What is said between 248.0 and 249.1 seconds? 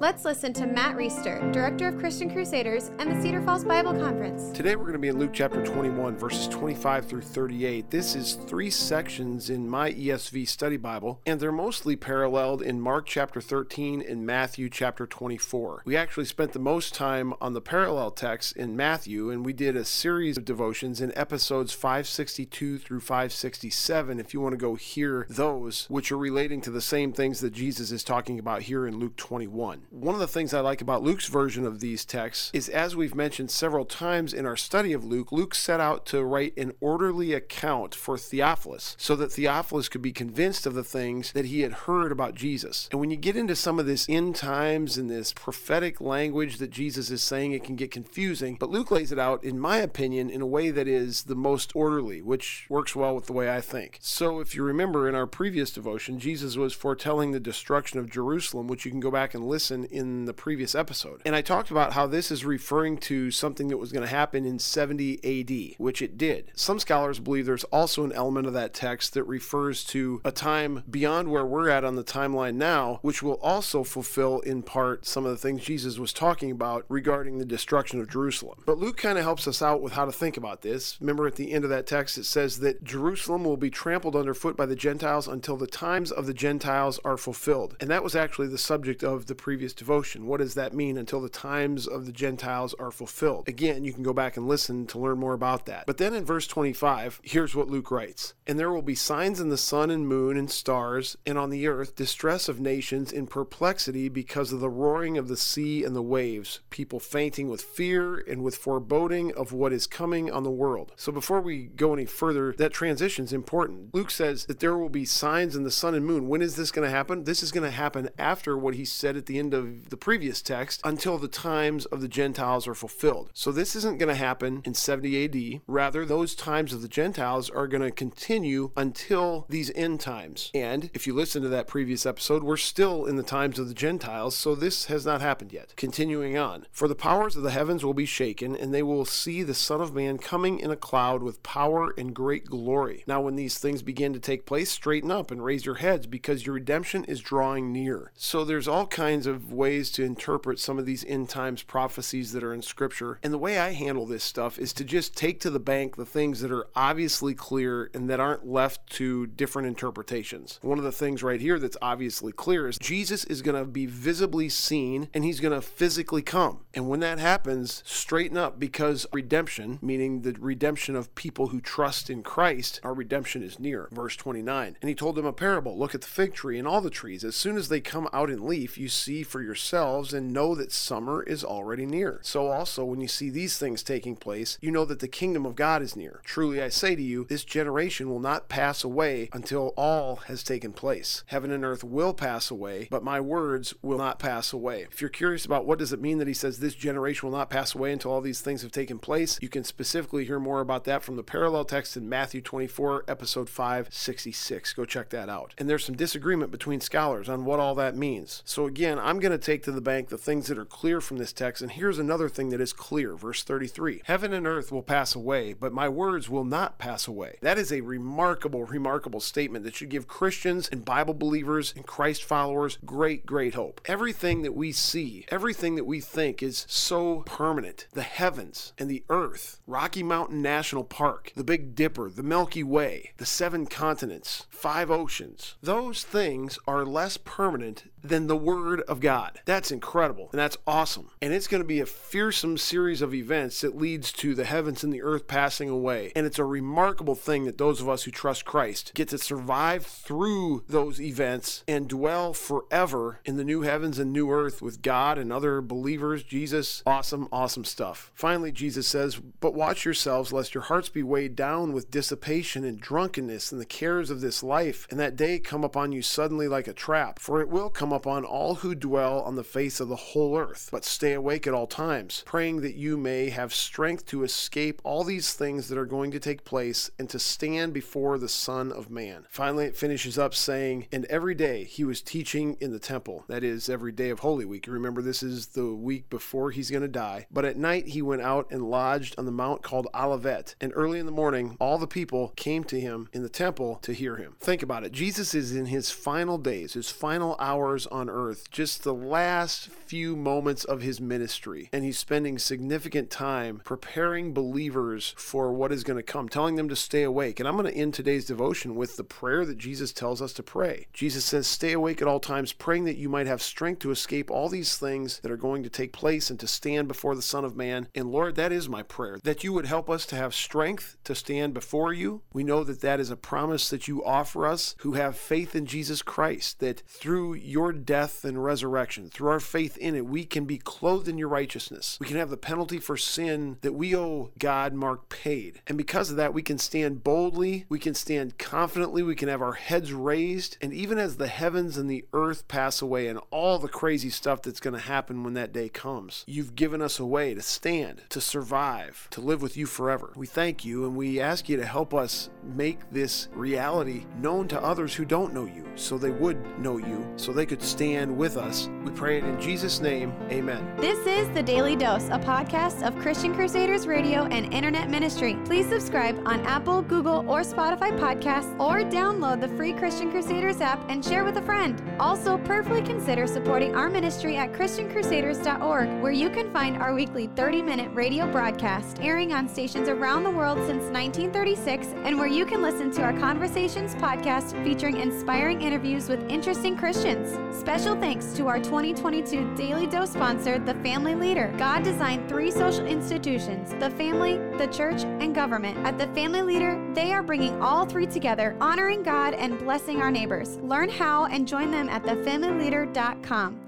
who trust Christ get